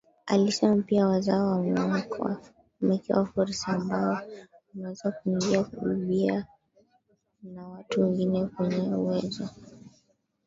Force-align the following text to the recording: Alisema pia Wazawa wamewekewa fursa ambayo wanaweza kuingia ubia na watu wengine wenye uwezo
Alisema 0.25 0.81
pia 0.83 1.07
Wazawa 1.07 1.51
wamewekewa 1.51 3.25
fursa 3.25 3.67
ambayo 3.67 4.21
wanaweza 4.75 5.11
kuingia 5.11 5.61
ubia 5.61 6.45
na 7.43 7.67
watu 7.67 8.01
wengine 8.01 8.47
wenye 8.59 8.95
uwezo 8.95 9.49